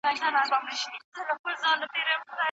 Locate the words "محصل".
0.65-0.95